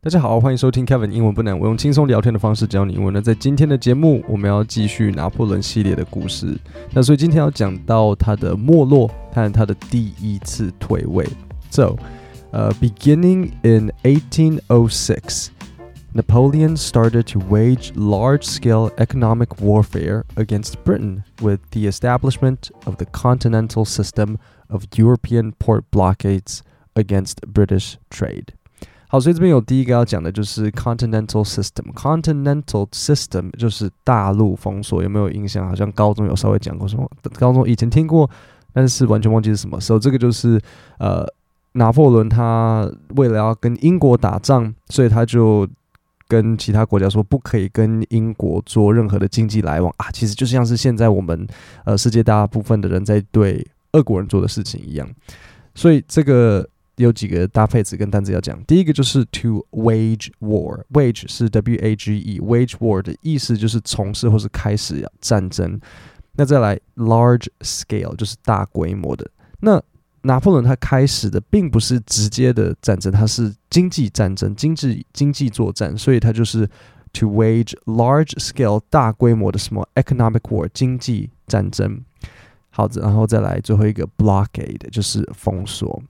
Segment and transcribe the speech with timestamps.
[0.00, 1.59] 大家好，欢迎收听 Kevin 英文不难。
[1.59, 3.21] 我用轻松聊天的方式教你英文呢。
[3.21, 6.57] 在今天的节目，我们要继续拿破仑系列的故事。
[6.91, 11.27] 那所以今天要讲到他的没落和他的第一次退位。
[11.69, 11.97] So,
[12.51, 15.49] uh, beginning in 1806,
[16.13, 23.85] Napoleon started to wage large-scale economic warfare against Britain with the establishment of the continental
[23.85, 24.37] system
[24.67, 26.63] of European port blockades
[26.95, 28.53] against British trade.
[29.11, 31.91] 好，所以这边有第一个要讲的就是 continental system。
[31.93, 35.67] continental system 就是大陆封锁，有没有印象？
[35.67, 37.05] 好像高中有稍微讲过什么？
[37.37, 38.29] 高中以前听过，
[38.71, 39.77] 但是完全忘记是什么。
[39.81, 40.57] 所以这个就是
[40.97, 41.27] 呃，
[41.73, 45.67] 拿破仑他为了要跟英国打仗，所以他就
[46.29, 50.09] 跟其他国家说不可以跟英国做任何的经济来往啊。
[50.11, 51.45] 其实就像是现在我们
[51.83, 55.05] 呃世界大部分的人在对俄国人做的事情一样。
[55.75, 56.65] 所以这个。
[57.01, 58.61] 有几个搭配词跟单词要讲。
[58.65, 65.79] 第一个就是 to wage war，wage 是 w a g e，wage war 的意思就是从事或是开始战争。
[66.33, 69.29] 那再来 large scale 就是大规模的。
[69.59, 69.81] 那
[70.23, 76.65] 拿破仑他开始的并不是直接的战争，他是经济战争、经济经济作战，所以他就是
[77.11, 82.01] to wage large scale 大规模的什么 economic war 经济战争。
[82.69, 86.01] 好的，然后再来最后一个 blockade 就是封锁。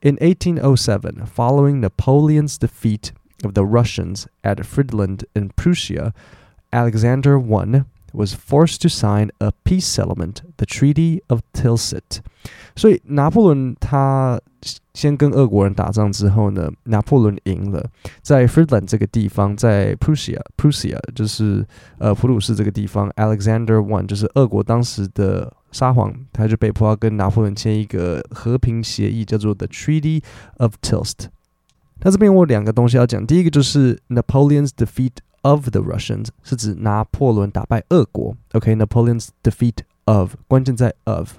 [0.00, 3.12] In 1807, following Napoleon's defeat
[3.44, 6.12] of the Russians at Friedland in Prussia,
[6.72, 12.20] Alexander I was forced to sign a peace settlement, the Treaty of Tilsit.
[12.74, 14.40] 所以拿破仑他
[14.94, 17.88] 先跟俄国人打仗之后呢，拿破仑赢了，
[18.22, 21.66] 在 Friedland 这个地方，在 Prussia，Prussia 就是
[21.98, 30.23] 呃普鲁士这个地方，Alexander I 就是俄国当时的 沙皇他就被迫要跟拿破仑签一个和平协议，叫做 The Treaty
[30.57, 31.27] of Tilst。
[31.99, 38.35] 那这边我两个东西要讲，第一个就是 Napoleon's defeat of the Russians，是指拿破仑打败俄国。
[38.53, 41.33] OK，Napoleon's defeat of，关键在 of。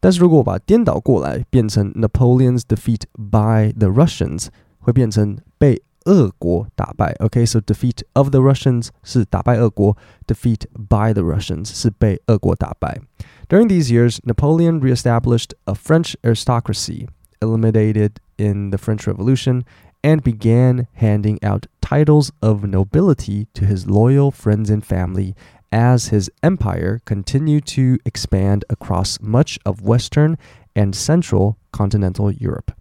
[0.00, 7.14] 但是如果我把它颠倒过来，变成 Napoleon's defeat by the Russians，会变成被俄国打败。
[7.18, 9.96] OK，so、defeat of the Russians 是打败俄国
[10.26, 13.00] ，defeat by the Russians 是被俄国打败。
[13.48, 17.08] During these years, Napoleon reestablished a French aristocracy,
[17.40, 19.64] eliminated in the French Revolution,
[20.02, 25.36] and began handing out titles of nobility to his loyal friends and family
[25.70, 30.36] as his empire continued to expand across much of Western
[30.74, 32.72] and Central continental Europe.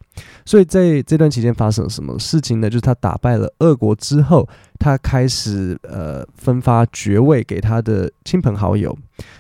[0.46, 2.70] 所以在这段期间发生了什么事情呢？
[2.70, 4.48] 就是他打败了俄国之后，
[4.80, 8.96] 他开始呃分发爵位给他的亲朋好友。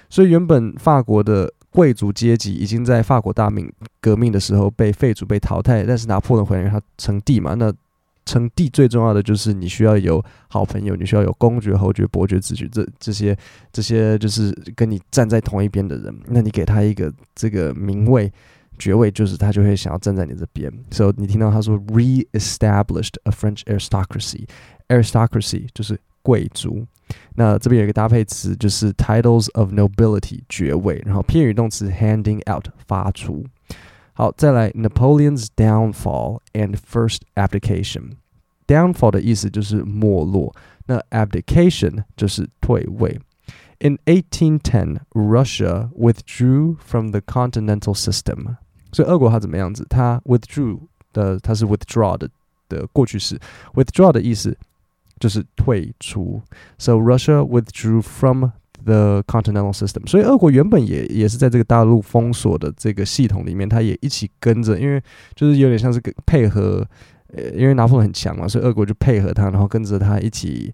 [0.09, 3.71] 所以原本法国的贵族阶级已经在法国大明
[4.01, 5.83] 革命的时候被废除、被淘汰。
[5.83, 7.71] 但是拿破仑回来他称帝嘛，那
[8.25, 13.37] 称帝最重要的就是你需要有好朋友，你需要有公爵、侯爵、伯爵、子爵，这这些
[13.71, 16.15] 这些就是跟你站在同一边的人。
[16.27, 18.31] 那你给他一个这个名位。
[18.78, 26.86] 爵位就是他就会想要站在你这边，所以你听到他说 re-established a French aristocracy，aristocracy 就是贵族。
[27.34, 33.44] 那这边有一个搭配词就是 titles of nobility 爵位，然后片语动词 handing out 发出。
[34.12, 40.54] 好，再来 Napoleon's downfall and first abdication。downfall 的意思就是没落，
[40.86, 43.20] 那 abdication 就是退位。
[43.80, 48.56] In 1810, Russia withdrew from the continental system.
[48.95, 49.85] 所以俄国它怎么样子？
[49.89, 50.79] 它 withdrew
[51.11, 52.29] 的，它是 withdraw 的
[52.69, 53.37] 的过去式。
[53.73, 54.57] withdraw 的意思
[55.19, 56.41] 就是退出。
[56.77, 58.51] So Russia withdrew from
[58.85, 60.07] the continental system。
[60.07, 65.03] 所以俄国原本也也是在这个大陆封锁的这个系统里面，它也一起跟着，因为
[65.35, 66.87] 就是有点像是个配合，
[67.33, 70.73] 呃，因为拿破仑很强嘛，所以俄国就配合他，然后跟着他一起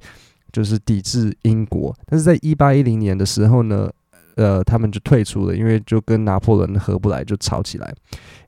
[0.51, 1.91] 就是抵制英国。
[2.05, 3.89] 但是在一八一零年的时候呢？
[4.35, 7.93] 呃，他们就退出了，因为就跟拿破仑合不来，就吵起来。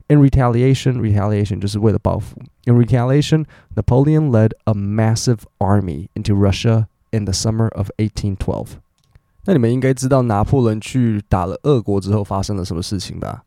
[0.08, 2.36] In retaliation, retaliation 就是为了报复。
[2.66, 8.66] In retaliation, Napoleon led a massive army into Russia in the summer of 1812.
[9.46, 13.44] 那你们应该知道拿破仑去打了俄国之后发生了什么事情吧？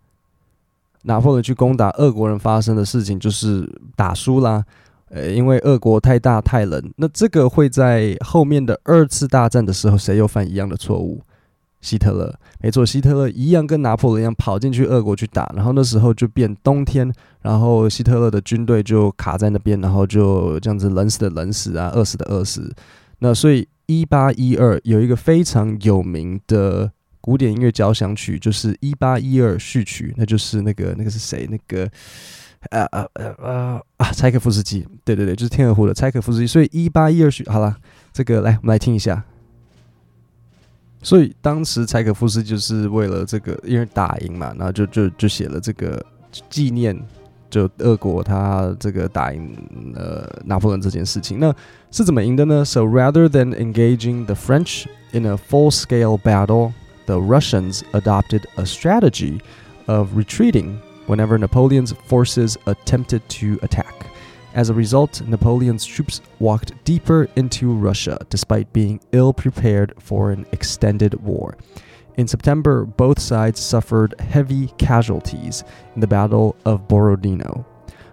[1.04, 4.66] 拿破仑去攻打俄国人发生的事情就是打输啦。
[5.10, 11.22] 呃，因为俄国太大太冷，那这个会在后面的二次大战的时候，谁又犯一样的错误？
[11.88, 17.10] 希特勒，没错，希特勒一样跟拿破仑一样跑进去俄国去打，然后那时候就变冬天，
[17.42, 22.76] 然后希特勒的军队就卡在那边，然后就这样子冷死的冷死啊，饿死的饿死。
[23.20, 26.92] 那所以一八一二有一个非常有名的
[27.22, 31.48] 古典音乐交响曲，就是一八一二序曲，那就是那个那个是谁？
[31.50, 31.90] 那个
[32.72, 36.48] 呃呃呃呃啊，柴可夫斯基，对对对，就是天鹅湖的柴可夫斯基。
[36.48, 37.78] 所以一八一二序好了，
[38.12, 39.24] 这个来我们来听一下。
[41.03, 46.05] 所以当时柴可夫斯基就是为了这个，因为打赢嘛，然后就就就写了这个
[46.49, 46.97] 纪念，
[47.51, 49.53] 就俄国他这个打赢
[49.97, 51.41] 呃拿破仑这件事情。
[51.41, 51.53] 那
[51.91, 52.65] 是怎么赢的呢？
[52.65, 56.73] So rather than engaging the French in a full-scale battle,
[57.07, 59.41] the Russians adopted a strategy
[59.87, 64.07] of retreating whenever Napoleon's forces attempted to attack.
[64.57, 70.45] As a result, Napoleon's troops walked deeper into Russia despite being ill prepared for an
[70.53, 71.55] extended war.
[72.17, 75.63] In September, both sides suffered heavy casualties
[75.95, 77.65] in the Battle of Borodino.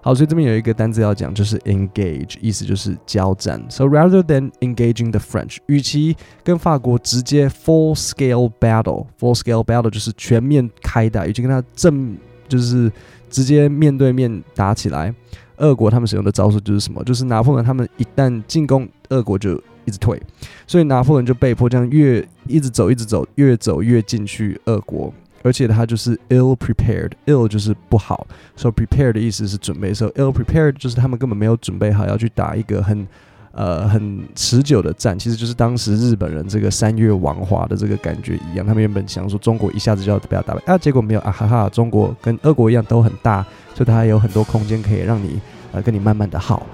[0.01, 3.61] 好，所以这边有一个单词要讲，就是 engage，意思就是交战。
[3.69, 12.89] So rather than engaging the French，与其跟法国直接 full scale battle，full scale battle 就是全面开打，与其跟他正就是
[13.29, 15.13] 直接面对面打起来。
[15.58, 17.02] 俄国他们使用的招数就是什么？
[17.04, 20.20] 就是拿破仑他们一旦进攻俄国就一直退，
[20.66, 25.12] 所以拿破仑就被迫这样越一直走，一直走，越走越进去俄国，
[25.42, 33.06] 而且他就是 ill prepared，ill 就是不好，so prepared 的意思是准备，so ill prepared 就是他们根本没有准备好要去打一个很。
[33.54, 38.66] 呃，很持久的战，其实就是当时日本人这个三月亡华的这个感觉一样。
[38.66, 45.40] 他们原本想说中国一下子就要被他打败，啊，结果没有啊，哈哈，中国跟俄国一样都很大，所以它有很多空间可以让你
[45.72, 46.66] 呃跟你慢慢的耗。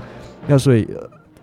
[0.46, 0.88] 那所以、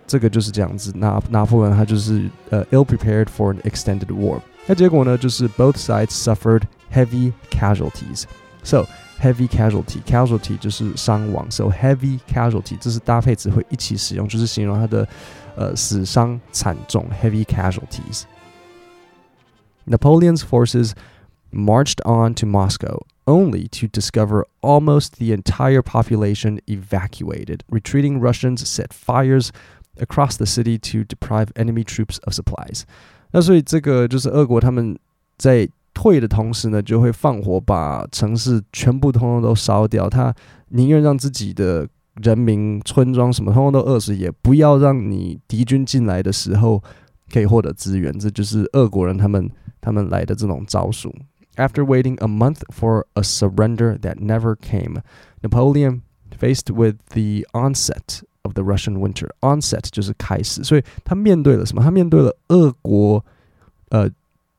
[0.08, 0.92] 这个就是这样子。
[0.96, 4.40] 拿拿破仑他就是呃 ill prepared for an extended war。
[4.66, 6.62] 那结果呢，就是 both sides suffered
[6.92, 8.24] heavy casualties.
[8.64, 8.86] So
[9.19, 15.07] heavy casualty casualty 就是伤亡，so heavy casualty 这是搭配词汇一起使用，就是形容它的
[15.55, 20.93] 呃死伤惨重 heavy casualties。Napoleon's forces
[21.51, 27.63] marched on to Moscow only to discover almost the entire population evacuated.
[27.69, 29.51] Retreating Russians set fires
[29.99, 32.83] across the city to deprive enemy troops of supplies.
[33.31, 34.97] 那所以这个就是俄国他们
[35.37, 35.67] 在
[36.00, 40.08] 退的同时呢，就会放火把城市全部通通都烧掉。
[40.08, 40.32] 他
[40.68, 41.88] 宁愿让自己的
[42.22, 46.80] 人民、村庄什么通通都饿死，也不要让你敌军进来的时候
[47.32, 48.16] 可以获得资源。
[48.16, 49.50] 这就是俄国人他们
[49.80, 51.12] 他们来的这种招数。
[51.56, 55.02] After waiting a month for a surrender that never came,
[55.42, 56.02] Napoleon,
[56.38, 61.82] faced with the onset of the Russian winter, onset 就是开始，所以他面对了什么？
[61.82, 63.24] 他面对了俄国，
[63.88, 64.08] 呃，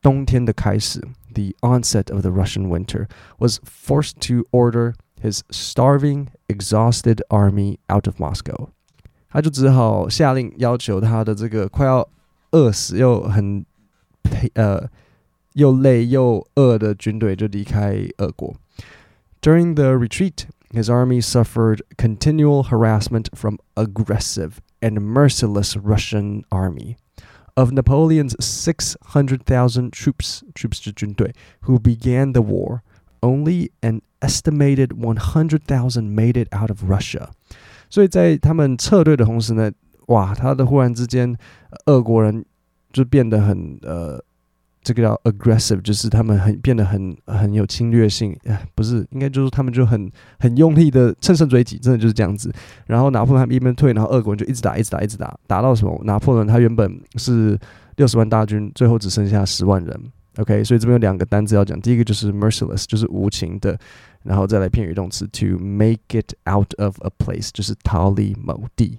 [0.01, 1.01] 冬天的开始。
[1.33, 3.07] The onset of the Russian winter
[3.39, 8.69] was forced to order his starving, exhausted army out of Moscow.
[9.29, 12.07] 他就只好下令要求他的这个快要
[12.51, 13.65] 饿死又很
[14.53, 14.89] 呃
[15.53, 18.55] 又累又饿的军队就离开俄国。
[19.41, 26.95] During the retreat, his army suffered continual harassment from aggressive and merciless Russian army.
[27.55, 32.81] Of Napoleon's 600,000 troops, troops 是军队, who began the war,
[33.21, 37.29] only an estimated 100,000 made it out of Russia.
[37.89, 39.71] 所以在他们撤退的同时呢，
[40.07, 41.37] 哇，他的忽然之间，
[41.85, 42.43] 俄国人
[42.91, 44.21] 就变得很呃
[44.82, 52.52] 这个叫 aggressive，就是他们很变得很很有侵略性，哎， 不是，应该就是他们就很很用力的乘胜追击，真的就是这样子。
[52.86, 56.00] 然后拿破仑他们一边退，然后俄国人就一直打，一直打，一直打，打到什么？
[56.04, 57.58] 拿破仑他原本是
[57.96, 60.02] 六十万大军，最后只剩下十万人。
[60.36, 63.78] OK，所以这边有两个单词要讲，第一个就是 merciless，就是无情的，
[64.22, 68.98] 然后再来片语动词 to make it out of a place，就是逃离某地。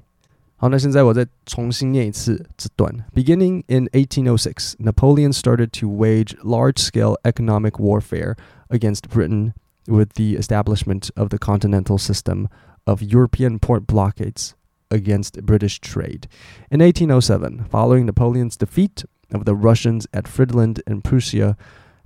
[0.60, 3.04] 好，那现在我再重新念一次这段。
[3.14, 8.36] Beginning in 1806, Napoleon started to wage large-scale economic warfare
[8.70, 9.52] against Britain
[9.86, 12.48] with the establishment of the continental system
[12.84, 14.54] of European port blockades
[14.88, 16.26] against British trade.
[16.70, 19.04] In 1807, following Napoleon's defeat
[19.34, 21.56] of the Russians at Friedland in Prussia,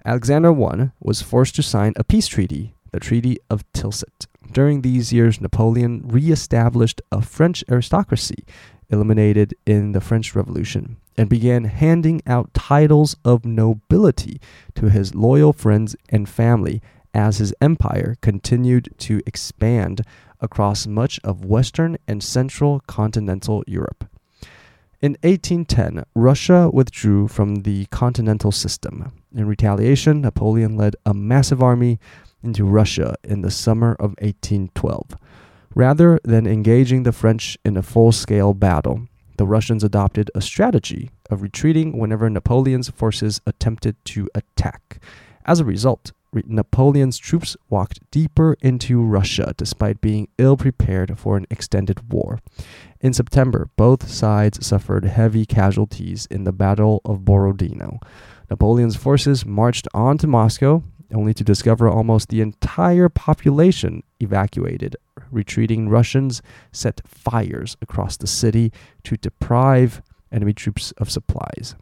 [0.04, 4.26] Alexander I was forced to sign a peace treaty, the Treaty of Tilsit.
[4.51, 8.45] During these years, Napoleon re established a French aristocracy
[8.89, 14.39] eliminated in the French Revolution and began handing out titles of nobility
[14.75, 16.81] to his loyal friends and family
[17.13, 20.01] as his empire continued to expand
[20.41, 24.05] across much of Western and Central continental Europe.
[25.01, 29.11] In 1810, Russia withdrew from the continental system.
[29.33, 31.99] In retaliation, Napoleon led a massive army
[32.43, 35.17] into Russia in the summer of 1812.
[35.73, 41.09] Rather than engaging the French in a full scale battle, the Russians adopted a strategy
[41.29, 44.99] of retreating whenever Napoleon's forces attempted to attack.
[45.45, 51.45] As a result, Napoleon's troops walked deeper into Russia despite being ill prepared for an
[51.49, 52.39] extended war.
[52.99, 57.99] In September, both sides suffered heavy casualties in the Battle of Borodino.
[58.49, 60.83] Napoleon's forces marched on to Moscow,
[61.15, 64.95] only to discover almost the entire population evacuated.
[65.31, 66.41] Retreating Russians
[66.71, 68.71] set fires across the city
[69.03, 71.75] to deprive enemy troops of supplies.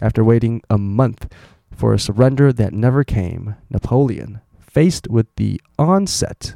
[0.00, 1.32] After waiting a month
[1.70, 6.54] for a surrender that never came, Napoleon, faced with the onset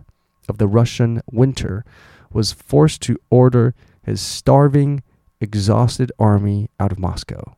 [0.48, 1.84] of the Russian winter,
[2.32, 5.02] was forced to order his starving,
[5.40, 7.56] exhausted army out of Moscow.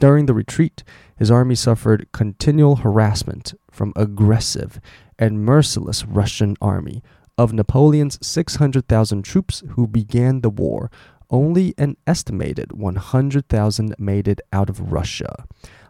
[0.00, 0.84] During the retreat,
[1.16, 4.80] his army suffered continual harassment from aggressive
[5.18, 7.02] and merciless Russian army.
[7.36, 10.90] Of Napoleon's 600,000 troops who began the war,
[11.28, 15.32] only an estimated 100,000 made it out of Russia.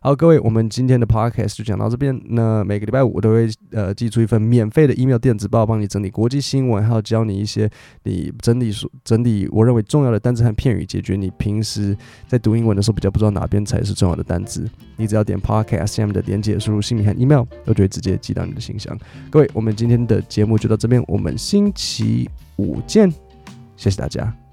[0.00, 2.16] 好，各位，我们今天的 podcast 就讲到这边。
[2.26, 7.68] 那每个礼拜五我都会呃寄出一份免费的 email 电子报，帮你整理国际新闻，还有教你一些
[8.04, 11.97] 你整理整理我认为重要的单词和片语，解决你平时
[12.28, 14.64] 在读英文的时候比较不知道哪边才是重要的单词。
[14.97, 18.97] 你只要点 podcast 下面的连接，输入姓名和 email，我就会直接寄到你的信箱。
[19.30, 23.12] 各位，我们今天的节目就到这边，我们星期五见，
[23.76, 24.48] 谢谢大家。